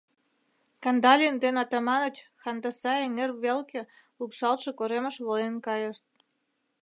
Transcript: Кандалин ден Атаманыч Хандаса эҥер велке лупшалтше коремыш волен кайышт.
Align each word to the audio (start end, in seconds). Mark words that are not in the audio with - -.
Кандалин 0.83 1.35
ден 1.43 1.55
Атаманыч 1.63 2.15
Хандаса 2.41 2.93
эҥер 3.05 3.31
велке 3.43 3.81
лупшалтше 4.17 4.71
коремыш 4.79 5.15
волен 5.25 5.55
кайышт. 5.65 6.05